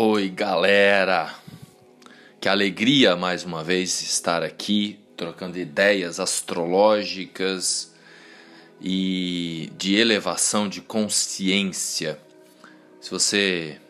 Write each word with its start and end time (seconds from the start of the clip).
Oi, 0.00 0.28
galera! 0.28 1.34
Que 2.40 2.48
alegria 2.48 3.16
mais 3.16 3.42
uma 3.42 3.64
vez 3.64 4.00
estar 4.00 4.44
aqui 4.44 4.96
trocando 5.16 5.58
ideias 5.58 6.20
astrológicas 6.20 7.92
e 8.80 9.72
de 9.76 9.96
elevação 9.96 10.68
de 10.68 10.80
consciência. 10.80 12.16
Se 13.00 13.10
você 13.10 13.80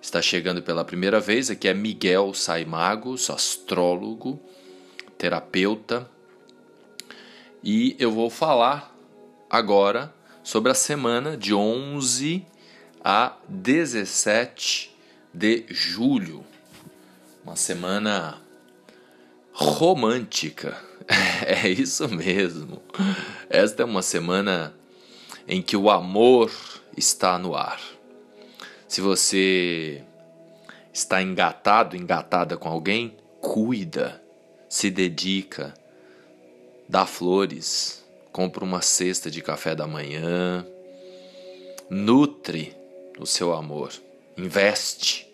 está 0.00 0.22
chegando 0.22 0.62
pela 0.62 0.84
primeira 0.84 1.18
vez, 1.18 1.50
aqui 1.50 1.66
é 1.66 1.74
Miguel 1.74 2.32
Saimagos, 2.32 3.28
astrólogo, 3.28 4.40
terapeuta, 5.18 6.08
e 7.64 7.96
eu 7.98 8.12
vou 8.12 8.30
falar 8.30 8.96
agora 9.50 10.14
sobre 10.44 10.70
a 10.70 10.74
semana 10.74 11.36
de 11.36 11.52
11 11.52 12.46
a 13.02 13.36
17 13.48 14.94
de 15.36 15.66
julho. 15.68 16.42
Uma 17.44 17.56
semana 17.56 18.40
romântica. 19.52 20.76
É 21.46 21.68
isso 21.68 22.08
mesmo. 22.08 22.82
Esta 23.48 23.82
é 23.82 23.86
uma 23.86 24.02
semana 24.02 24.74
em 25.46 25.62
que 25.62 25.76
o 25.76 25.88
amor 25.88 26.50
está 26.96 27.38
no 27.38 27.54
ar. 27.54 27.80
Se 28.88 29.00
você 29.00 30.02
está 30.92 31.22
engatado, 31.22 31.96
engatada 31.96 32.56
com 32.56 32.68
alguém, 32.68 33.16
cuida, 33.40 34.20
se 34.68 34.90
dedica, 34.90 35.72
dá 36.88 37.06
flores, 37.06 38.04
compra 38.32 38.64
uma 38.64 38.82
cesta 38.82 39.30
de 39.30 39.40
café 39.40 39.76
da 39.76 39.86
manhã, 39.86 40.66
nutre 41.88 42.76
o 43.16 43.26
seu 43.26 43.52
amor, 43.52 43.92
investe 44.36 45.25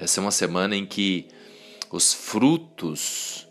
essa 0.00 0.18
é 0.18 0.22
uma 0.22 0.30
semana 0.30 0.74
em 0.74 0.86
que 0.86 1.28
os 1.90 2.14
frutos 2.14 3.46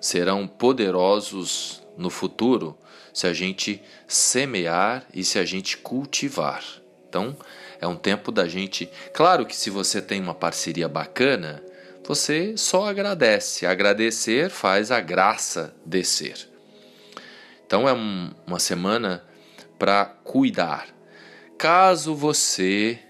serão 0.00 0.46
poderosos 0.46 1.82
no 1.96 2.10
futuro 2.10 2.76
se 3.12 3.26
a 3.26 3.32
gente 3.32 3.82
semear 4.06 5.06
e 5.12 5.24
se 5.24 5.38
a 5.38 5.44
gente 5.44 5.78
cultivar. 5.78 6.62
Então, 7.08 7.34
é 7.80 7.86
um 7.86 7.96
tempo 7.96 8.30
da 8.30 8.46
gente. 8.46 8.88
Claro 9.14 9.46
que 9.46 9.56
se 9.56 9.70
você 9.70 10.02
tem 10.02 10.20
uma 10.20 10.34
parceria 10.34 10.88
bacana, 10.88 11.62
você 12.06 12.56
só 12.56 12.86
agradece. 12.86 13.66
Agradecer 13.66 14.50
faz 14.50 14.90
a 14.90 15.00
graça 15.00 15.74
descer. 15.86 16.48
Então, 17.66 17.88
é 17.88 17.92
um, 17.92 18.30
uma 18.46 18.58
semana 18.58 19.24
para 19.78 20.04
cuidar. 20.04 20.86
Caso 21.56 22.14
você 22.14 23.00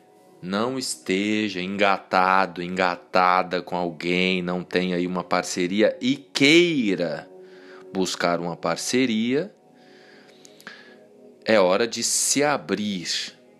não 0.41 0.78
esteja 0.78 1.61
engatado, 1.61 2.62
engatada 2.62 3.61
com 3.61 3.77
alguém, 3.77 4.41
não 4.42 4.62
tenha 4.62 4.97
aí 4.97 5.06
uma 5.06 5.25
parceria 5.25 5.97
e 6.00 6.17
queira 6.17 7.28
buscar 7.92 8.39
uma 8.39 8.56
parceria, 8.56 9.53
é 11.44 11.59
hora 11.59 11.86
de 11.86 12.03
se 12.03 12.42
abrir, 12.42 13.09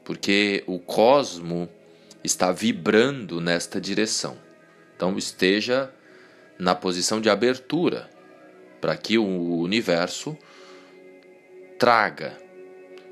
porque 0.05 0.62
o 0.67 0.79
cosmo 0.79 1.69
está 2.23 2.53
vibrando 2.53 3.41
nesta 3.41 3.81
direção. 3.81 4.37
Então 4.95 5.17
esteja 5.17 5.93
na 6.59 6.75
posição 6.75 7.21
de 7.21 7.31
abertura 7.31 8.11
para 8.81 8.97
que 8.97 9.19
o 9.19 9.59
universo 9.59 10.37
traga. 11.79 12.37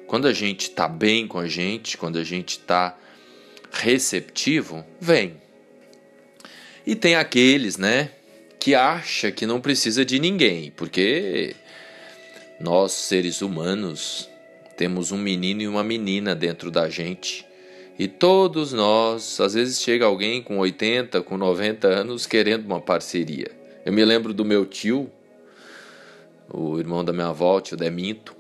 Quando 0.07 0.29
a 0.29 0.33
gente 0.33 0.69
está 0.69 0.87
bem 0.87 1.27
com 1.27 1.39
a 1.39 1.49
gente, 1.49 1.97
quando 1.97 2.19
a 2.19 2.25
gente 2.25 2.59
está 2.59 2.97
receptivo, 3.73 4.85
vem. 5.01 5.41
E 6.87 6.95
tem 6.95 7.17
aqueles, 7.17 7.77
né, 7.77 8.11
que 8.59 8.75
acha 8.75 9.31
que 9.31 9.47
não 9.47 9.61
precisa 9.61 10.05
de 10.05 10.19
ninguém, 10.19 10.71
porque 10.71 11.55
nós 12.61 12.93
seres 12.93 13.43
humanos 13.43 14.29
temos 14.77 15.11
um 15.13 15.19
menino 15.19 15.63
e 15.63 15.69
uma 15.69 15.83
menina 15.83 16.35
dentro 16.35 16.71
da 16.71 16.89
gente. 16.89 17.47
E 17.99 18.07
todos 18.07 18.73
nós, 18.73 19.41
às 19.41 19.55
vezes 19.55 19.81
chega 19.81 20.05
alguém 20.05 20.43
com 20.43 20.59
80, 20.59 21.23
com 21.23 21.37
90 21.37 21.89
anos 21.89 22.27
querendo 22.27 22.67
uma 22.67 22.81
parceria. 22.81 23.51
Eu 23.85 23.93
me 23.93 24.05
lembro 24.05 24.35
do 24.35 24.45
meu 24.45 24.67
tio, 24.67 25.11
o 26.53 26.79
irmão 26.79 27.05
da 27.05 27.13
minha 27.13 27.29
avó, 27.29 27.61
tio 27.61 27.77
Deminto, 27.77 28.37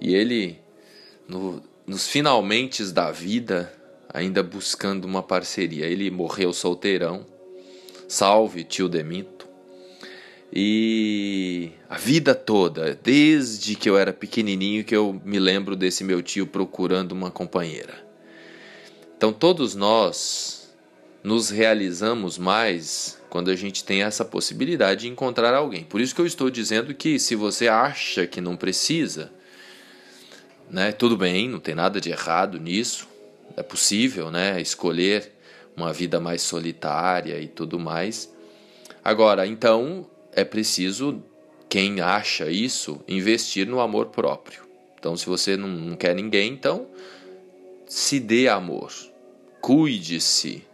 e 0.00 0.14
ele, 0.14 0.58
no, 1.28 1.62
nos 1.86 2.08
finalmente 2.08 2.84
da 2.92 3.10
vida, 3.10 3.72
ainda 4.14 4.44
buscando 4.44 5.04
uma 5.04 5.24
parceria. 5.24 5.86
Ele 5.86 6.08
morreu 6.08 6.52
solteirão, 6.52 7.26
salve 8.06 8.62
tio 8.62 8.88
Deminto. 8.88 9.48
E 10.52 11.72
a 11.90 11.98
vida 11.98 12.32
toda, 12.32 12.96
desde 13.02 13.74
que 13.74 13.90
eu 13.90 13.98
era 13.98 14.12
pequenininho, 14.12 14.84
que 14.84 14.94
eu 14.94 15.20
me 15.24 15.40
lembro 15.40 15.74
desse 15.74 16.04
meu 16.04 16.22
tio 16.22 16.46
procurando 16.46 17.10
uma 17.10 17.28
companheira. 17.28 18.06
Então 19.16 19.32
todos 19.32 19.74
nós 19.74 20.72
nos 21.24 21.50
realizamos 21.50 22.38
mais 22.38 23.18
quando 23.28 23.50
a 23.50 23.56
gente 23.56 23.82
tem 23.82 24.04
essa 24.04 24.24
possibilidade 24.24 25.00
de 25.00 25.08
encontrar 25.08 25.54
alguém. 25.54 25.82
Por 25.82 26.00
isso 26.00 26.14
que 26.14 26.20
eu 26.20 26.26
estou 26.26 26.48
dizendo 26.50 26.94
que 26.94 27.18
se 27.18 27.34
você 27.34 27.66
acha 27.66 28.28
que 28.28 28.40
não 28.40 28.56
precisa, 28.56 29.32
né, 30.70 30.92
tudo 30.92 31.16
bem, 31.16 31.48
não 31.48 31.58
tem 31.58 31.74
nada 31.74 32.00
de 32.00 32.10
errado 32.10 32.60
nisso 32.60 33.08
é 33.56 33.62
possível, 33.62 34.30
né, 34.30 34.60
escolher 34.60 35.32
uma 35.76 35.92
vida 35.92 36.20
mais 36.20 36.42
solitária 36.42 37.38
e 37.40 37.48
tudo 37.48 37.78
mais. 37.78 38.32
Agora, 39.04 39.46
então, 39.46 40.06
é 40.32 40.44
preciso 40.44 41.22
quem 41.68 42.00
acha 42.00 42.50
isso 42.50 43.00
investir 43.08 43.66
no 43.66 43.80
amor 43.80 44.06
próprio. 44.06 44.62
Então, 44.98 45.16
se 45.16 45.26
você 45.26 45.56
não, 45.56 45.68
não 45.68 45.96
quer 45.96 46.14
ninguém, 46.14 46.52
então 46.52 46.86
se 47.86 48.18
dê 48.18 48.48
amor, 48.48 48.92
cuide-se. 49.60 50.64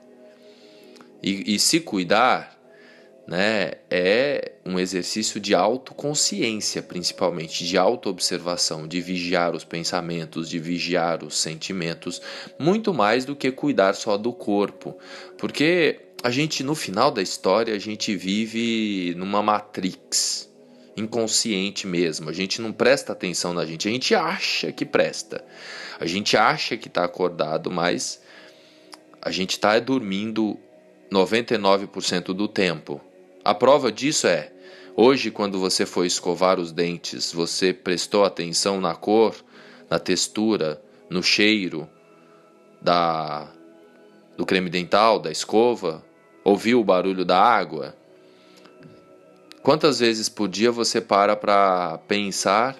E, 1.22 1.54
e 1.54 1.58
se 1.58 1.80
cuidar 1.80 2.59
né, 3.30 3.74
é 3.88 4.54
um 4.66 4.76
exercício 4.76 5.38
de 5.38 5.54
autoconsciência, 5.54 6.82
principalmente, 6.82 7.64
de 7.64 7.78
autoobservação, 7.78 8.88
de 8.88 9.00
vigiar 9.00 9.54
os 9.54 9.62
pensamentos, 9.62 10.48
de 10.48 10.58
vigiar 10.58 11.22
os 11.22 11.38
sentimentos, 11.38 12.20
muito 12.58 12.92
mais 12.92 13.24
do 13.24 13.36
que 13.36 13.52
cuidar 13.52 13.94
só 13.94 14.16
do 14.16 14.32
corpo. 14.32 14.98
Porque 15.38 16.00
a 16.24 16.30
gente, 16.32 16.64
no 16.64 16.74
final 16.74 17.12
da 17.12 17.22
história, 17.22 17.72
a 17.72 17.78
gente 17.78 18.16
vive 18.16 19.14
numa 19.16 19.40
matrix 19.40 20.50
inconsciente 20.96 21.86
mesmo. 21.86 22.28
A 22.28 22.32
gente 22.32 22.60
não 22.60 22.72
presta 22.72 23.12
atenção 23.12 23.54
na 23.54 23.64
gente, 23.64 23.86
a 23.86 23.92
gente 23.92 24.12
acha 24.12 24.72
que 24.72 24.84
presta. 24.84 25.44
A 26.00 26.04
gente 26.04 26.36
acha 26.36 26.76
que 26.76 26.88
está 26.88 27.04
acordado, 27.04 27.70
mas 27.70 28.20
a 29.22 29.30
gente 29.30 29.50
está 29.50 29.78
dormindo 29.78 30.58
99% 31.12 32.34
do 32.34 32.48
tempo. 32.48 33.00
A 33.44 33.54
prova 33.54 33.90
disso 33.90 34.26
é: 34.26 34.52
hoje, 34.96 35.30
quando 35.30 35.58
você 35.58 35.86
foi 35.86 36.06
escovar 36.06 36.60
os 36.60 36.72
dentes, 36.72 37.32
você 37.32 37.72
prestou 37.72 38.24
atenção 38.24 38.80
na 38.80 38.94
cor, 38.94 39.34
na 39.88 39.98
textura, 39.98 40.82
no 41.08 41.22
cheiro 41.22 41.88
da 42.80 43.48
do 44.36 44.46
creme 44.46 44.70
dental, 44.70 45.18
da 45.18 45.30
escova? 45.30 46.04
Ouviu 46.42 46.80
o 46.80 46.84
barulho 46.84 47.24
da 47.24 47.38
água? 47.38 47.94
Quantas 49.62 50.00
vezes 50.00 50.28
por 50.28 50.48
dia 50.48 50.72
você 50.72 51.00
para 51.00 51.36
para 51.36 51.98
pensar 52.08 52.76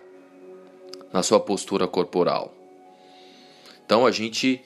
na 1.13 1.23
sua 1.23 1.39
postura 1.39 1.87
corporal? 1.87 2.55
Então 3.85 4.07
a 4.07 4.11
gente, 4.11 4.63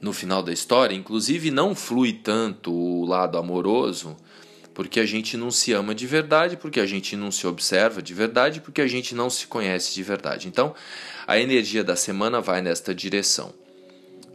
no 0.00 0.12
final 0.12 0.42
da 0.42 0.52
história, 0.52 0.94
inclusive 0.94 1.50
não 1.50 1.74
flui 1.74 2.12
tanto 2.12 2.72
o 2.72 3.04
lado 3.04 3.36
amoroso, 3.36 4.16
porque 4.74 5.00
a 5.00 5.06
gente 5.06 5.36
não 5.36 5.50
se 5.50 5.72
ama 5.72 5.94
de 5.94 6.06
verdade, 6.06 6.56
porque 6.56 6.80
a 6.80 6.86
gente 6.86 7.16
não 7.16 7.30
se 7.30 7.46
observa 7.46 8.02
de 8.02 8.14
verdade, 8.14 8.60
porque 8.60 8.80
a 8.80 8.86
gente 8.86 9.14
não 9.14 9.28
se 9.28 9.46
conhece 9.46 9.94
de 9.94 10.02
verdade. 10.02 10.48
Então, 10.48 10.74
a 11.26 11.38
energia 11.38 11.84
da 11.84 11.96
semana 11.96 12.40
vai 12.40 12.62
nesta 12.62 12.94
direção. 12.94 13.52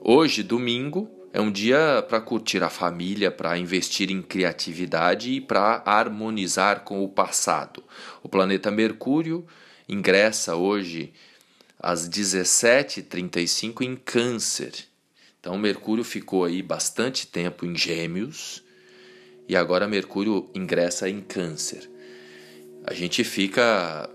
Hoje, 0.01 0.43
domingo, 0.43 1.09
é 1.33 1.41
um 1.41 1.51
dia 1.51 2.03
para 2.07 2.21
curtir 2.21 2.63
a 2.63 2.69
família, 2.69 3.31
para 3.31 3.57
investir 3.57 4.11
em 4.11 4.21
criatividade 4.21 5.31
e 5.31 5.41
para 5.41 5.81
harmonizar 5.85 6.81
com 6.81 7.03
o 7.03 7.09
passado. 7.09 7.83
O 8.23 8.29
planeta 8.29 8.71
Mercúrio 8.71 9.45
ingressa 9.89 10.55
hoje 10.55 11.13
às 11.79 12.07
17h35 12.09 13.81
em 13.81 13.95
Câncer. 13.95 14.73
Então, 15.39 15.57
Mercúrio 15.57 16.03
ficou 16.03 16.45
aí 16.45 16.61
bastante 16.61 17.27
tempo 17.27 17.65
em 17.65 17.75
Gêmeos 17.75 18.66
e 19.47 19.55
agora 19.55 19.87
Mercúrio 19.87 20.49
ingressa 20.53 21.09
em 21.09 21.21
Câncer. 21.21 21.89
A 22.83 22.93
gente 22.93 23.23
fica 23.23 24.09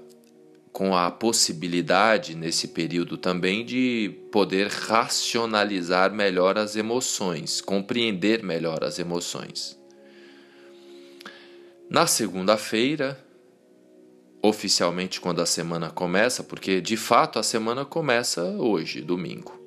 com 0.73 0.97
a 0.97 1.11
possibilidade 1.11 2.35
nesse 2.35 2.69
período 2.69 3.19
também 3.19 3.65
de 3.65 4.15
poder 4.33 4.69
racionalizar 4.69 6.13
melhor 6.13 6.57
as 6.57 6.77
emoções, 6.77 7.61
compreender 7.61 8.43
melhor 8.43 8.83
as 8.83 8.99
emoções. 8.99 9.79
Na 11.91 12.07
segunda-feira, 12.07 13.23
oficialmente 14.43 15.21
quando 15.21 15.43
a 15.43 15.47
semana 15.47 15.91
começa, 15.91 16.43
porque 16.43 16.81
de 16.81 16.97
fato 16.97 17.39
a 17.39 17.43
semana 17.43 17.85
começa 17.85 18.43
hoje, 18.43 19.03
domingo. 19.03 19.61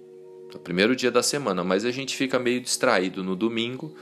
É 0.51 0.57
o 0.57 0.59
primeiro 0.59 0.95
dia 0.95 1.11
da 1.11 1.21
semana, 1.21 1.63
mas 1.63 1.85
a 1.85 1.91
gente 1.91 2.15
fica 2.15 2.39
meio 2.39 2.59
distraído 2.59 3.23
no 3.23 3.35
domingo. 3.35 3.95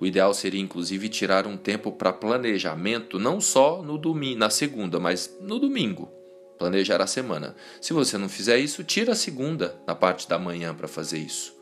O 0.00 0.06
ideal 0.06 0.32
seria 0.32 0.60
inclusive 0.60 1.10
tirar 1.10 1.46
um 1.46 1.58
tempo 1.58 1.92
para 1.92 2.12
planejamento, 2.12 3.18
não 3.18 3.40
só 3.40 3.82
no 3.82 3.98
domingo, 3.98 4.38
na 4.38 4.48
segunda, 4.48 4.98
mas 4.98 5.36
no 5.40 5.58
domingo 5.58 6.10
planejar 6.58 7.00
a 7.00 7.06
semana. 7.06 7.54
Se 7.80 7.92
você 7.92 8.18
não 8.18 8.28
fizer 8.28 8.58
isso, 8.58 8.84
tira 8.84 9.12
a 9.12 9.16
segunda 9.16 9.80
na 9.86 9.94
parte 9.94 10.28
da 10.28 10.38
manhã 10.38 10.74
para 10.74 10.88
fazer 10.88 11.18
isso. 11.18 11.54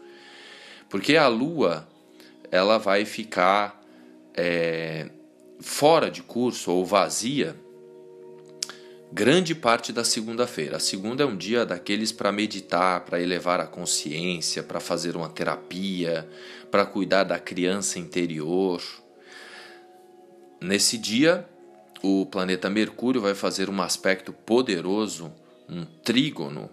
Porque 0.89 1.17
a 1.17 1.29
lua 1.29 1.87
ela 2.51 2.79
vai 2.79 3.05
ficar 3.05 3.81
é, 4.35 5.09
fora 5.61 6.11
de 6.11 6.23
curso 6.23 6.73
ou 6.73 6.85
vazia 6.85 7.55
grande 9.13 9.55
parte 9.55 9.93
da 9.93 10.05
segunda-feira. 10.05 10.77
A 10.77 10.81
segunda 10.81 11.23
é 11.23 11.27
um 11.27 11.37
dia 11.37 11.65
daqueles 11.65 12.13
para 12.13 12.31
meditar, 12.31 13.01
para 13.01 13.21
elevar 13.21 13.61
a 13.61 13.67
consciência, 13.67 14.63
para 14.63 14.81
fazer 14.81 15.17
uma 15.17 15.29
terapia, 15.29 16.29
para 16.71 16.85
cuidar 16.85 17.25
da 17.25 17.39
criança 17.39 17.99
interior. 17.99 18.83
Nesse 20.61 20.99
dia, 20.99 21.49
o 22.03 22.27
planeta 22.27 22.69
Mercúrio 22.69 23.21
vai 23.21 23.35
fazer 23.35 23.71
um 23.71 23.81
aspecto 23.81 24.33
poderoso, 24.33 25.33
um 25.69 25.85
trígono 25.85 26.71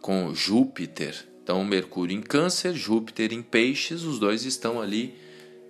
com 0.00 0.34
Júpiter. 0.34 1.26
Então, 1.42 1.64
Mercúrio 1.64 2.16
em 2.16 2.22
Câncer, 2.22 2.74
Júpiter 2.74 3.32
em 3.32 3.42
Peixes, 3.42 4.04
os 4.04 4.18
dois 4.18 4.44
estão 4.44 4.80
ali 4.80 5.14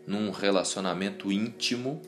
num 0.06 0.30
relacionamento 0.30 1.32
íntimo 1.32 2.02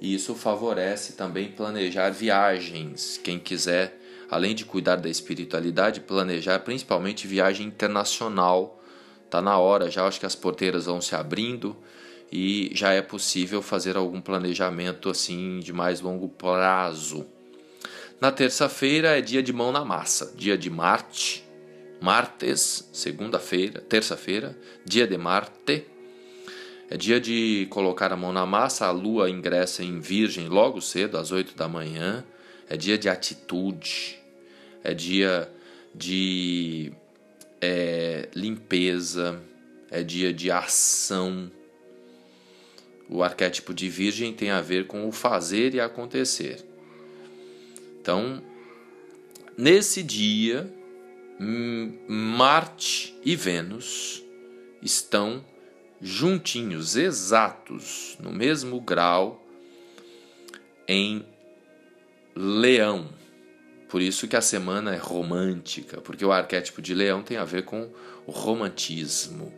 e 0.00 0.14
isso 0.14 0.34
favorece 0.34 1.14
também 1.14 1.48
planejar 1.48 2.10
viagens. 2.10 3.20
Quem 3.22 3.38
quiser, 3.38 3.98
além 4.30 4.54
de 4.54 4.64
cuidar 4.64 4.96
da 4.96 5.08
espiritualidade, 5.08 6.00
planejar 6.00 6.60
principalmente 6.60 7.26
viagem 7.26 7.66
internacional. 7.66 8.82
Tá 9.28 9.42
na 9.42 9.58
hora 9.58 9.90
já, 9.90 10.06
acho 10.06 10.20
que 10.20 10.26
as 10.26 10.34
porteiras 10.34 10.86
vão 10.86 11.00
se 11.00 11.14
abrindo 11.14 11.76
e 12.30 12.70
já 12.74 12.92
é 12.92 13.02
possível 13.02 13.60
fazer 13.60 13.96
algum 13.96 14.20
planejamento 14.20 15.10
assim 15.10 15.60
de 15.60 15.72
mais 15.72 16.00
longo 16.00 16.28
prazo. 16.28 17.26
Na 18.20 18.32
terça-feira 18.32 19.18
é 19.18 19.20
dia 19.20 19.42
de 19.42 19.52
mão 19.52 19.70
na 19.70 19.84
massa, 19.84 20.32
dia 20.36 20.58
de 20.58 20.68
Marte, 20.68 21.44
martes, 22.00 22.88
segunda-feira, 22.92 23.80
terça-feira, 23.80 24.56
dia 24.84 25.06
de 25.06 25.16
Marte. 25.16 25.86
É 26.90 26.96
dia 26.96 27.20
de 27.20 27.66
colocar 27.70 28.12
a 28.12 28.16
mão 28.16 28.32
na 28.32 28.46
massa, 28.46 28.86
a 28.86 28.90
lua 28.90 29.28
ingressa 29.28 29.82
em 29.82 30.00
Virgem 30.00 30.48
logo 30.48 30.80
cedo, 30.80 31.18
às 31.18 31.30
8 31.30 31.54
da 31.54 31.68
manhã. 31.68 32.24
É 32.68 32.76
dia 32.76 32.96
de 32.96 33.08
atitude, 33.08 34.18
é 34.82 34.94
dia 34.94 35.50
de 35.94 36.92
é, 37.60 38.28
limpeza, 38.34 39.40
é 39.90 40.02
dia 40.02 40.32
de 40.32 40.50
ação, 40.50 41.50
o 43.08 43.22
arquétipo 43.22 43.72
de 43.72 43.88
Virgem 43.88 44.32
tem 44.32 44.50
a 44.50 44.60
ver 44.60 44.86
com 44.86 45.08
o 45.08 45.12
fazer 45.12 45.74
e 45.74 45.80
acontecer. 45.80 46.62
Então, 48.00 48.42
nesse 49.56 50.02
dia, 50.02 50.70
Marte 52.06 53.18
e 53.24 53.34
Vênus 53.34 54.22
estão 54.82 55.42
juntinhos, 56.00 56.96
exatos, 56.96 58.16
no 58.20 58.32
mesmo 58.32 58.80
grau 58.80 59.44
em 60.86 61.24
Leão. 62.34 63.08
Por 63.88 64.02
isso 64.02 64.28
que 64.28 64.36
a 64.36 64.40
semana 64.40 64.94
é 64.94 64.98
romântica, 64.98 66.00
porque 66.00 66.24
o 66.24 66.32
arquétipo 66.32 66.82
de 66.82 66.94
Leão 66.94 67.22
tem 67.22 67.36
a 67.36 67.44
ver 67.44 67.64
com 67.64 67.90
o 68.26 68.30
romantismo. 68.30 69.52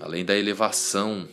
Além 0.00 0.24
da 0.24 0.36
elevação 0.36 1.28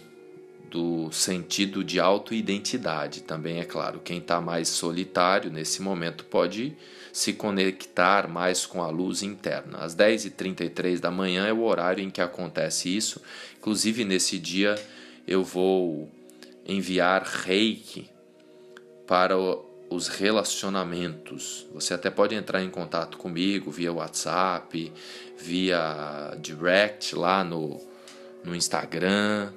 do 0.74 1.12
sentido 1.12 1.84
de 1.84 2.00
autoidentidade 2.00 3.22
também, 3.22 3.60
é 3.60 3.64
claro. 3.64 4.00
Quem 4.04 4.18
está 4.18 4.42
mais 4.42 4.68
solitário 4.70 5.52
nesse 5.52 5.84
momento 5.84 6.26
pode 6.26 6.76
se 7.12 7.32
conectar 7.32 8.28
mais 8.28 8.66
com 8.66 8.82
a 8.82 8.90
luz 8.90 9.22
interna. 9.22 9.78
Às 9.78 9.96
10h33 9.96 11.00
da 11.00 11.12
manhã 11.12 11.46
é 11.46 11.54
o 11.54 11.62
horário 11.62 12.04
em 12.04 12.10
que 12.10 12.20
acontece 12.20 12.90
isso. 12.90 13.22
Inclusive, 13.60 14.04
nesse 14.04 14.40
dia, 14.40 14.74
eu 15.28 15.44
vou 15.44 16.10
enviar 16.66 17.22
reiki 17.22 18.10
para 19.06 19.38
os 19.38 20.08
relacionamentos. 20.08 21.68
Você 21.72 21.94
até 21.94 22.10
pode 22.10 22.34
entrar 22.34 22.64
em 22.64 22.70
contato 22.72 23.20
comigo 23.20 23.70
via 23.70 23.94
WhatsApp, 23.94 24.92
via 25.38 26.36
direct 26.42 27.16
lá 27.16 27.44
no, 27.44 27.80
no 28.44 28.56
Instagram 28.56 29.54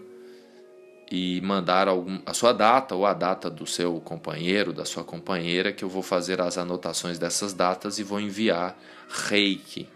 e 1.11 1.41
mandar 1.41 1.89
algum, 1.89 2.21
a 2.27 2.35
sua 2.35 2.53
data 2.53 2.95
ou 2.95 3.07
a 3.07 3.13
data 3.13 3.49
do 3.49 3.67
seu 3.67 4.01
companheiro, 4.01 4.73
da 4.73 4.85
sua 4.85 5.05
companheira, 5.05 5.73
que 5.73 5.85
eu 5.85 5.89
vou 5.89 6.03
fazer 6.03 6.41
as 6.41 6.59
anotações 6.59 7.19
dessas 7.19 7.53
datas 7.53 7.99
e 7.99 8.03
vou 8.03 8.21
enviar 8.21 8.77
reiki. 9.09 9.89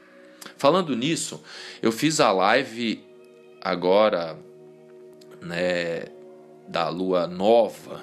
Falando 0.57 0.95
nisso, 0.97 1.43
eu 1.83 1.91
fiz 1.91 2.21
a 2.21 2.31
live 2.31 3.05
agora 3.61 4.39
né, 5.41 6.05
da 6.69 6.89
lua 6.89 7.27
nova 7.27 8.03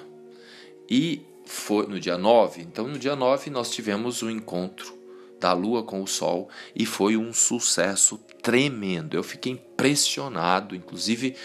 e 0.88 1.22
foi 1.46 1.86
no 1.86 1.98
dia 1.98 2.18
9. 2.18 2.62
Então, 2.62 2.86
no 2.86 2.98
dia 2.98 3.16
9, 3.16 3.50
nós 3.50 3.70
tivemos 3.70 4.22
o 4.22 4.30
encontro 4.30 4.96
da 5.40 5.52
lua 5.52 5.82
com 5.82 6.02
o 6.02 6.06
sol 6.06 6.48
e 6.74 6.84
foi 6.84 7.16
um 7.16 7.32
sucesso 7.32 8.18
tremendo. 8.42 9.16
Eu 9.16 9.22
fiquei 9.22 9.52
impressionado, 9.52 10.74
inclusive 10.74 11.36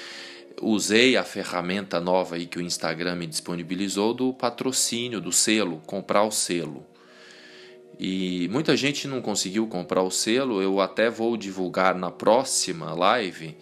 usei 0.65 1.17
a 1.17 1.23
ferramenta 1.23 1.99
nova 1.99 2.35
aí 2.35 2.45
que 2.45 2.57
o 2.57 2.61
Instagram 2.61 3.15
me 3.15 3.27
disponibilizou 3.27 4.13
do 4.13 4.33
patrocínio, 4.33 5.21
do 5.21 5.31
selo, 5.31 5.81
comprar 5.85 6.23
o 6.23 6.31
selo. 6.31 6.85
E 7.99 8.47
muita 8.51 8.75
gente 8.75 9.07
não 9.07 9.21
conseguiu 9.21 9.67
comprar 9.67 10.01
o 10.01 10.11
selo, 10.11 10.61
eu 10.61 10.81
até 10.81 11.09
vou 11.09 11.37
divulgar 11.37 11.95
na 11.95 12.09
próxima 12.09 12.93
live 12.93 13.55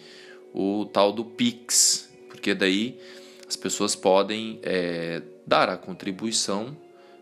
o 0.54 0.86
tal 0.86 1.12
do 1.12 1.24
Pix, 1.24 2.10
porque 2.28 2.54
daí 2.54 2.98
as 3.46 3.56
pessoas 3.56 3.94
podem 3.94 4.58
é, 4.62 5.22
dar 5.46 5.68
a 5.68 5.76
contribuição 5.76 6.76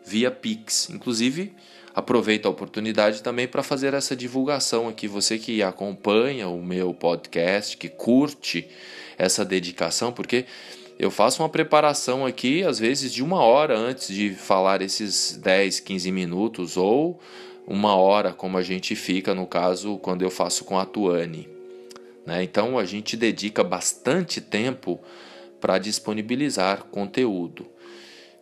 via 0.05 0.31
Pix. 0.31 0.91
Inclusive, 0.91 1.53
aproveito 1.95 2.47
a 2.47 2.51
oportunidade 2.51 3.23
também 3.23 3.47
para 3.47 3.63
fazer 3.63 3.95
essa 3.95 4.17
divulgação 4.17 4.89
aqui. 4.89 5.07
Você 5.09 5.39
que 5.39 5.63
acompanha 5.63 6.49
o 6.49 6.63
meu 6.63 6.95
podcast, 6.95 7.77
que 7.77 7.89
curte 7.89 8.69
essa 9.19 9.45
dedicação, 9.45 10.13
porque 10.13 10.47
eu 10.99 11.11
faço 11.11 11.43
uma 11.43 11.49
preparação 11.49 12.27
aqui, 12.27 12.63
às 12.63 12.79
vezes 12.79 13.13
de 13.13 13.23
uma 13.23 13.43
hora 13.43 13.77
antes 13.77 14.09
de 14.09 14.35
falar 14.35 14.83
esses 14.83 15.37
10, 15.37 15.81
15 15.81 16.13
minutos, 16.13 16.77
ou 16.77 17.21
uma 17.67 17.95
hora, 17.95 18.33
como 18.33 18.59
a 18.59 18.63
gente 18.63 18.95
fica 18.95 19.35
no 19.35 19.47
caso 19.47 19.97
quando 19.99 20.23
eu 20.23 20.31
faço 20.31 20.65
com 20.65 20.79
a 20.79 20.85
Tuane. 20.85 21.49
Né? 22.27 22.43
Então 22.43 22.79
a 22.79 22.85
gente 22.85 23.17
dedica 23.17 23.65
bastante 23.65 24.41
tempo 24.41 25.01
para 25.61 25.79
disponibilizar 25.79 26.85
conteúdo. 26.85 27.67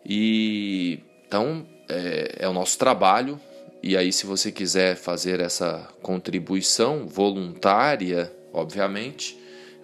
E 0.05 0.99
então 1.29 1.65
é, 1.87 2.39
é 2.39 2.49
o 2.49 2.53
nosso 2.53 2.77
trabalho. 2.77 3.39
E 3.81 3.95
aí, 3.95 4.11
se 4.11 4.25
você 4.25 4.51
quiser 4.51 4.97
fazer 4.97 5.39
essa 5.39 5.87
contribuição 6.01 7.07
voluntária, 7.07 8.29
obviamente, 8.51 9.39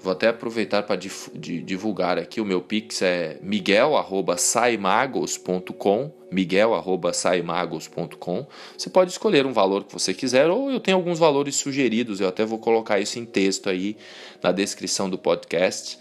Vou 0.06 0.12
até 0.12 0.28
aproveitar 0.28 0.84
para 0.84 0.96
divulgar 0.96 2.20
aqui 2.20 2.40
o 2.40 2.46
meu 2.46 2.62
pix 2.62 3.02
é 3.02 3.40
miguel@saimagos.com, 3.42 6.12
miguel@saimagos.com. 6.32 8.46
Você 8.78 8.92
pode 8.92 9.10
escolher 9.10 9.48
um 9.48 9.52
valor 9.52 9.84
que 9.84 9.92
você 9.92 10.14
quiser 10.14 10.48
ou 10.48 10.70
eu 10.70 10.80
tenho 10.80 10.98
alguns 10.98 11.18
valores 11.18 11.56
sugeridos, 11.56 12.22
eu 12.22 12.28
até 12.28 12.46
vou 12.46 12.60
colocar 12.60 13.00
isso 13.00 13.18
em 13.18 13.26
texto 13.26 13.68
aí 13.68 13.98
na 14.44 14.52
descrição 14.52 15.10
do 15.10 15.18
podcast. 15.18 15.98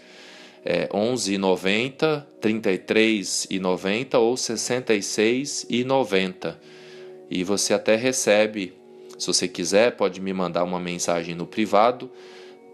É 0.65 0.87
11,90, 0.87 2.25
33,90 2.41 4.19
ou 4.19 4.33
66,90. 4.33 6.55
E 7.29 7.43
você 7.43 7.73
até 7.73 7.95
recebe, 7.95 8.73
se 9.17 9.27
você 9.27 9.47
quiser, 9.47 9.95
pode 9.95 10.19
me 10.19 10.33
mandar 10.33 10.63
uma 10.63 10.79
mensagem 10.79 11.35
no 11.35 11.45
privado 11.45 12.09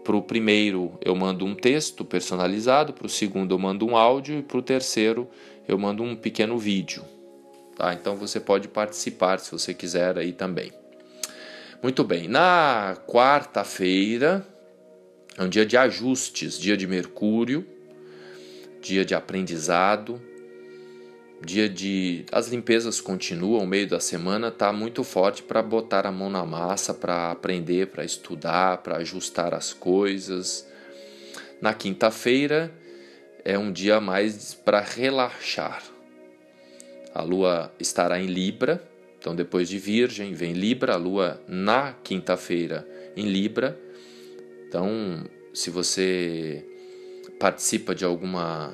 para 0.02 0.16
o 0.16 0.22
primeiro 0.22 0.98
eu 1.00 1.14
mando 1.14 1.44
um 1.44 1.54
texto 1.54 2.04
personalizado, 2.04 2.92
para 2.92 3.06
o 3.06 3.10
segundo 3.10 3.54
eu 3.54 3.58
mando 3.58 3.86
um 3.86 3.96
áudio 3.96 4.38
e 4.38 4.42
para 4.42 4.58
o 4.58 4.62
terceiro 4.62 5.28
eu 5.66 5.78
mando 5.78 6.02
um 6.02 6.16
pequeno 6.16 6.58
vídeo. 6.58 7.04
tá? 7.76 7.94
Então 7.94 8.16
você 8.16 8.40
pode 8.40 8.68
participar 8.68 9.38
se 9.38 9.50
você 9.50 9.72
quiser 9.72 10.18
aí 10.18 10.32
também. 10.32 10.72
Muito 11.82 12.04
bem. 12.04 12.28
Na 12.28 12.96
quarta-feira 13.06 14.46
é 15.36 15.42
um 15.42 15.48
dia 15.48 15.64
de 15.64 15.76
ajustes, 15.76 16.58
dia 16.58 16.76
de 16.76 16.86
Mercúrio, 16.86 17.66
dia 18.82 19.04
de 19.04 19.14
aprendizado, 19.14 20.20
dia 21.40 21.68
de 21.68 22.24
as 22.32 22.48
limpezas 22.48 23.00
continuam, 23.00 23.62
o 23.62 23.66
meio 23.66 23.88
da 23.88 24.00
semana 24.00 24.50
tá 24.50 24.72
muito 24.72 25.04
forte 25.04 25.42
para 25.42 25.62
botar 25.62 26.04
a 26.04 26.12
mão 26.12 26.28
na 26.28 26.44
massa, 26.44 26.92
para 26.92 27.30
aprender, 27.30 27.86
para 27.86 28.04
estudar, 28.04 28.78
para 28.78 28.96
ajustar 28.96 29.54
as 29.54 29.72
coisas. 29.72 30.66
Na 31.60 31.72
quinta-feira 31.72 32.72
é 33.44 33.56
um 33.56 33.70
dia 33.72 34.00
mais 34.00 34.52
para 34.52 34.80
relaxar. 34.80 35.82
A 37.14 37.22
lua 37.22 37.72
estará 37.78 38.20
em 38.20 38.26
Libra, 38.26 38.82
então 39.18 39.34
depois 39.34 39.68
de 39.68 39.78
Virgem 39.78 40.34
vem 40.34 40.52
Libra, 40.52 40.94
a 40.94 40.96
lua 40.96 41.40
na 41.46 41.92
quinta-feira 42.02 42.86
em 43.16 43.28
Libra. 43.28 43.78
Então, 44.66 45.24
se 45.52 45.70
você 45.70 46.64
participa 47.42 47.92
de 47.92 48.04
alguma 48.04 48.72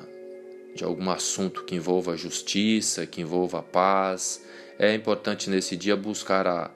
de 0.75 0.83
algum 0.83 1.09
assunto 1.09 1.63
que 1.63 1.73
envolva 1.73 2.15
justiça, 2.15 3.07
que 3.07 3.19
envolva 3.19 3.63
paz, 3.63 4.45
é 4.77 4.93
importante 4.93 5.49
nesse 5.49 5.75
dia 5.75 5.97
buscar 5.97 6.45
a, 6.45 6.69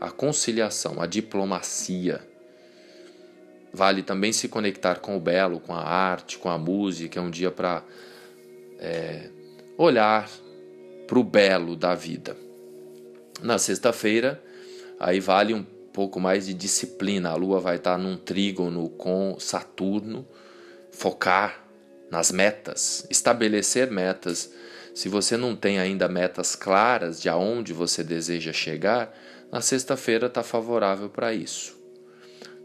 a 0.00 0.10
conciliação, 0.10 1.00
a 1.00 1.06
diplomacia. 1.06 2.20
Vale 3.72 4.02
também 4.02 4.32
se 4.32 4.48
conectar 4.48 4.96
com 4.96 5.16
o 5.16 5.20
belo, 5.20 5.60
com 5.60 5.72
a 5.72 5.84
arte, 5.84 6.36
com 6.36 6.48
a 6.48 6.58
música. 6.58 7.20
É 7.20 7.22
um 7.22 7.30
dia 7.30 7.52
para 7.52 7.84
é, 8.80 9.30
olhar 9.78 10.28
para 11.06 11.18
o 11.18 11.22
belo 11.22 11.76
da 11.76 11.94
vida. 11.94 12.36
Na 13.40 13.56
sexta-feira, 13.56 14.42
aí 14.98 15.20
vale 15.20 15.54
um 15.54 15.64
pouco 15.92 16.18
mais 16.18 16.46
de 16.46 16.54
disciplina. 16.54 17.30
A 17.30 17.36
Lua 17.36 17.60
vai 17.60 17.76
estar 17.76 17.96
num 17.96 18.16
trígono 18.16 18.88
com 18.88 19.36
Saturno, 19.38 20.26
focar 20.96 21.62
nas 22.10 22.30
metas, 22.30 23.06
estabelecer 23.10 23.90
metas. 23.90 24.52
Se 24.94 25.08
você 25.08 25.36
não 25.36 25.54
tem 25.54 25.78
ainda 25.78 26.08
metas 26.08 26.56
claras 26.56 27.20
de 27.20 27.28
aonde 27.28 27.72
você 27.72 28.02
deseja 28.02 28.52
chegar, 28.52 29.12
na 29.52 29.60
sexta-feira 29.60 30.26
está 30.26 30.42
favorável 30.42 31.10
para 31.10 31.34
isso. 31.34 31.76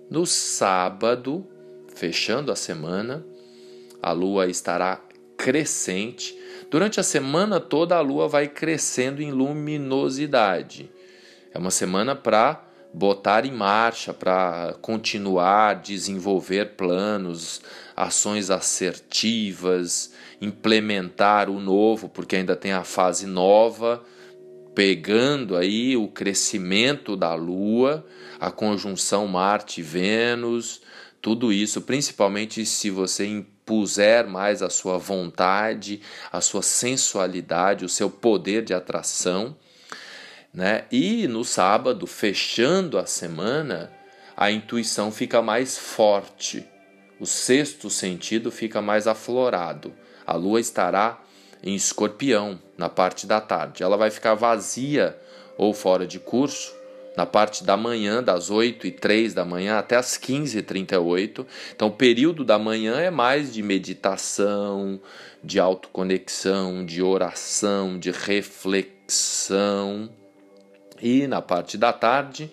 No 0.10 0.26
sábado, 0.26 1.46
fechando 1.94 2.52
a 2.52 2.56
semana, 2.56 3.26
a 4.02 4.12
lua 4.12 4.48
estará 4.48 5.02
crescente. 5.38 6.38
Durante 6.70 7.00
a 7.00 7.04
semana 7.04 7.60
toda, 7.60 7.98
a 7.98 8.02
lua 8.02 8.28
vai 8.28 8.48
crescendo 8.48 9.22
em 9.22 9.32
luminosidade. 9.32 10.90
É 11.54 11.58
uma 11.58 11.72
semana 11.72 12.16
para 12.16 12.71
botar 12.94 13.46
em 13.46 13.52
marcha, 13.52 14.14
para 14.14 14.76
continuar, 14.82 15.82
desenvolver 15.82 16.76
planos, 16.76 17.62
ações 17.96 18.50
assertivas, 18.50 20.14
implementar 20.42 21.50
o 21.50 21.60
novo, 21.60 22.10
porque 22.10 22.36
ainda 22.36 22.56
tem 22.56 22.74
a 22.74 22.84
fase 22.84 23.26
nova, 23.26 24.04
pegando 24.76 25.56
aí 25.56 25.96
o 25.96 26.08
crescimento 26.08 27.16
da 27.16 27.34
Lua, 27.34 28.06
a 28.40 28.52
conjunção 28.52 29.28
Marte-Vênus, 29.28 30.82
tudo 31.22 31.54
isso, 31.54 31.82
principalmente 31.82 32.66
se 32.66 32.90
você 32.90 33.28
impuser 33.28 34.28
mais 34.28 34.62
a 34.62 34.70
sua 34.70 34.98
vontade, 34.98 36.02
a 36.32 36.42
sua 36.42 36.64
sensualidade, 36.64 37.86
o 37.86 37.90
seu 37.90 38.10
poder 38.10 38.64
de 38.64 38.74
atração 38.74 39.56
né? 40.54 40.86
E 40.92 41.28
no 41.28 41.44
sábado, 41.44 42.06
fechando 42.06 42.98
a 42.98 43.06
semana, 43.06 43.92
a 44.36 44.52
intuição 44.52 45.12
fica 45.12 45.42
mais 45.42 45.78
forte, 45.78 46.66
o 47.20 47.26
sexto 47.26 47.90
sentido 47.90 48.52
fica 48.52 48.82
mais 48.82 49.08
aflorado. 49.08 49.94
A 50.26 50.36
lua 50.36 50.60
estará 50.60 51.22
em 51.64 51.76
escorpião 51.76 52.60
na 52.78 52.90
parte 52.90 53.28
da 53.28 53.40
tarde. 53.40 53.84
Ela 53.84 53.98
vai 53.98 54.10
ficar 54.10 54.34
vazia 54.34 55.18
ou 55.58 55.74
fora 55.74 56.08
de 56.08 56.20
curso 56.20 56.74
na 57.16 57.26
parte 57.26 57.64
da 57.64 57.76
manhã, 57.76 58.24
das 58.24 58.50
8 58.50 58.88
e 58.88 58.92
3 58.92 59.34
da 59.34 59.46
manhã 59.46 59.78
até 59.78 59.96
as 59.98 60.18
15 60.18 60.58
e 60.58 60.62
38. 60.62 61.46
Então, 61.76 61.90
o 61.90 61.92
período 61.92 62.44
da 62.44 62.58
manhã 62.58 63.00
é 63.00 63.12
mais 63.12 63.54
de 63.54 63.62
meditação, 63.62 65.00
de 65.44 65.60
autoconexão, 65.60 66.86
de 66.86 67.04
oração, 67.04 68.00
de 68.00 68.12
reflexão. 68.12 70.10
E 71.02 71.26
na 71.26 71.42
parte 71.42 71.78
da 71.78 71.92
tarde, 71.92 72.52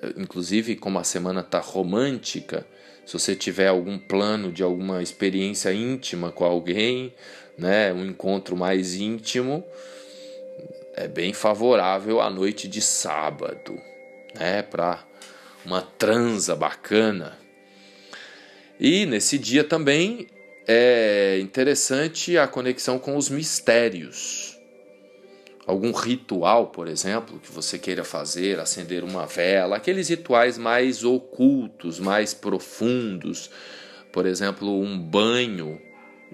eh, 0.00 0.14
inclusive 0.16 0.76
como 0.76 0.98
a 0.98 1.04
semana 1.04 1.40
está 1.40 1.58
romântica, 1.58 2.64
se 3.04 3.12
você 3.12 3.34
tiver 3.34 3.68
algum 3.68 3.98
plano 3.98 4.52
de 4.52 4.62
alguma 4.62 5.02
experiência 5.02 5.72
íntima 5.72 6.30
com 6.30 6.44
alguém, 6.44 7.12
né, 7.58 7.92
um 7.92 8.04
encontro 8.04 8.56
mais 8.56 8.94
íntimo, 8.94 9.64
é 10.94 11.08
bem 11.08 11.32
favorável 11.32 12.20
à 12.20 12.30
noite 12.30 12.68
de 12.68 12.80
sábado, 12.80 13.80
né, 14.34 14.62
para 14.62 15.04
uma 15.64 15.82
transa 15.82 16.54
bacana. 16.54 17.36
E 18.78 19.06
nesse 19.06 19.38
dia 19.38 19.64
também 19.64 20.28
é 20.68 21.38
interessante 21.40 22.36
a 22.36 22.46
conexão 22.46 22.98
com 22.98 23.16
os 23.16 23.28
mistérios 23.28 24.45
algum 25.66 25.90
ritual, 25.90 26.68
por 26.68 26.86
exemplo, 26.86 27.40
que 27.40 27.50
você 27.50 27.78
queira 27.78 28.04
fazer, 28.04 28.60
acender 28.60 29.02
uma 29.02 29.26
vela, 29.26 29.76
aqueles 29.76 30.08
rituais 30.08 30.56
mais 30.56 31.02
ocultos, 31.02 31.98
mais 31.98 32.32
profundos, 32.32 33.50
por 34.12 34.26
exemplo, 34.26 34.80
um 34.80 34.96
banho 34.98 35.80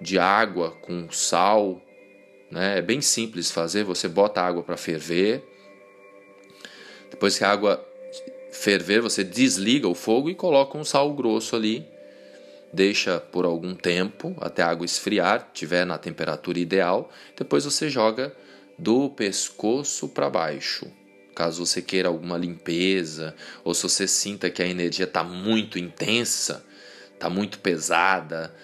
de 0.01 0.19
água 0.19 0.73
com 0.83 1.11
sal, 1.11 1.81
né? 2.51 2.79
É 2.79 2.83
bem 2.83 3.01
simples 3.01 3.51
fazer, 3.51 3.83
você 3.83 4.07
bota 4.07 4.43
a 4.43 4.47
água 4.47 4.63
para 4.63 4.77
ferver. 4.77 5.43
Depois 7.11 7.39
que 7.39 7.45
a 7.45 7.51
água 7.51 7.83
ferver, 8.53 9.01
você 9.01 9.25
desliga 9.25 9.89
o 9.89 9.95
fogo 9.95 10.29
e 10.29 10.35
coloca 10.35 10.77
um 10.77 10.85
sal 10.85 11.11
grosso 11.15 11.57
ali. 11.57 11.87
Deixa 12.71 13.19
por 13.19 13.45
algum 13.45 13.75
tempo 13.75 14.35
até 14.41 14.63
a 14.63 14.69
água 14.69 14.85
esfriar, 14.85 15.51
tiver 15.55 15.87
na 15.87 15.97
temperatura 15.97 16.59
ideal. 16.59 17.11
Depois 17.37 17.65
você 17.65 17.89
joga 17.89 18.35
do 18.83 19.09
pescoço 19.09 20.09
para 20.09 20.29
baixo. 20.29 20.91
Caso 21.37 21.65
você 21.65 21.81
queira 21.81 22.09
alguma 22.09 22.37
limpeza, 22.37 23.35
ou 23.65 23.73
se 23.73 23.85
você 23.85 24.09
sinta 24.09 24.51
que 24.51 24.61
a 24.61 24.67
energia 24.67 25.05
está 25.05 25.23
muito 25.23 25.79
intensa, 25.79 26.65
está 27.15 27.31
muito 27.31 27.61
pesada, 27.61 28.55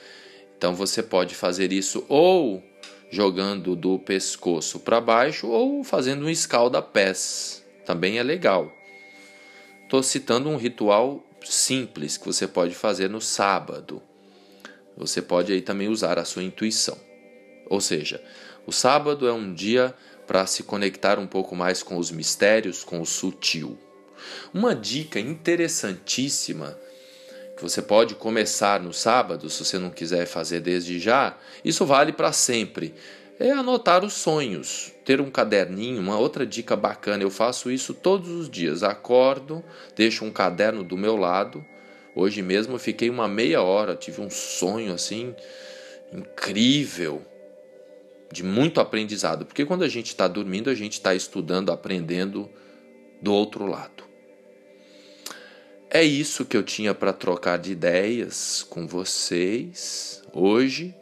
então 0.56 0.74
você 0.74 1.02
pode 1.02 1.34
fazer 1.34 1.72
isso 1.72 2.04
ou 2.08 2.62
jogando 3.10 3.76
do 3.76 3.98
pescoço 3.98 4.80
para 4.80 5.00
baixo 5.00 5.46
ou 5.46 5.84
fazendo 5.84 6.26
um 6.26 6.30
escalda-pés. 6.30 7.64
Também 7.86 8.18
é 8.18 8.22
legal. 8.22 8.70
Estou 9.84 10.02
citando 10.02 10.50
um 10.50 10.56
ritual 10.56 11.24
simples 11.44 12.18
que 12.18 12.26
você 12.26 12.46
pode 12.46 12.74
fazer 12.74 13.08
no 13.08 13.20
sábado. 13.20 14.02
Você 14.96 15.22
pode 15.22 15.52
aí 15.52 15.62
também 15.62 15.88
usar 15.88 16.18
a 16.18 16.24
sua 16.24 16.42
intuição. 16.42 16.98
Ou 17.70 17.80
seja, 17.80 18.22
o 18.66 18.72
sábado 18.72 19.26
é 19.26 19.32
um 19.32 19.54
dia 19.54 19.94
para 20.28 20.46
se 20.46 20.62
conectar 20.62 21.18
um 21.18 21.26
pouco 21.26 21.56
mais 21.56 21.82
com 21.82 21.96
os 21.96 22.10
mistérios, 22.10 22.84
com 22.84 23.00
o 23.00 23.06
sutil. 23.06 23.78
Uma 24.52 24.74
dica 24.74 25.18
interessantíssima 25.18 26.78
que 27.56 27.62
você 27.62 27.80
pode 27.80 28.14
começar 28.14 28.78
no 28.78 28.92
sábado, 28.92 29.48
se 29.48 29.64
você 29.64 29.78
não 29.78 29.88
quiser 29.88 30.26
fazer 30.26 30.60
desde 30.60 31.00
já, 31.00 31.36
isso 31.64 31.86
vale 31.86 32.12
para 32.12 32.30
sempre. 32.30 32.94
É 33.40 33.50
anotar 33.50 34.04
os 34.04 34.12
sonhos, 34.12 34.92
ter 35.04 35.20
um 35.20 35.30
caderninho, 35.30 36.00
uma 36.00 36.18
outra 36.18 36.44
dica 36.44 36.76
bacana. 36.76 37.22
Eu 37.22 37.30
faço 37.30 37.70
isso 37.70 37.94
todos 37.94 38.28
os 38.28 38.50
dias. 38.50 38.82
Acordo, 38.82 39.64
deixo 39.96 40.24
um 40.24 40.30
caderno 40.30 40.84
do 40.84 40.96
meu 40.96 41.16
lado. 41.16 41.64
Hoje 42.14 42.42
mesmo 42.42 42.74
eu 42.74 42.78
fiquei 42.78 43.08
uma 43.08 43.28
meia 43.28 43.62
hora, 43.62 43.96
tive 43.96 44.20
um 44.20 44.28
sonho 44.28 44.92
assim 44.92 45.34
incrível 46.12 47.24
de 48.32 48.42
muito 48.42 48.80
aprendizado, 48.80 49.46
porque 49.46 49.64
quando 49.64 49.84
a 49.84 49.88
gente 49.88 50.08
está 50.08 50.28
dormindo, 50.28 50.68
a 50.68 50.74
gente 50.74 50.94
está 50.94 51.14
estudando, 51.14 51.70
aprendendo 51.70 52.48
do 53.22 53.32
outro 53.32 53.66
lado. 53.66 54.04
É 55.90 56.02
isso 56.02 56.44
que 56.44 56.56
eu 56.56 56.62
tinha 56.62 56.94
para 56.94 57.14
trocar 57.14 57.58
de 57.58 57.72
ideias 57.72 58.62
com 58.68 58.86
vocês 58.86 60.22
hoje. 60.34 60.94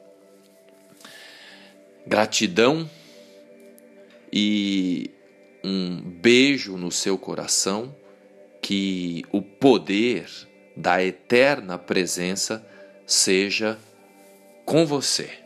Gratidão 2.06 2.88
e 4.32 5.10
um 5.64 6.00
beijo 6.00 6.76
no 6.76 6.92
seu 6.92 7.18
coração, 7.18 7.92
que 8.62 9.24
o 9.32 9.42
poder 9.42 10.28
da 10.76 11.02
eterna 11.02 11.76
presença 11.76 12.64
seja 13.04 13.76
com 14.64 14.86
você. 14.86 15.45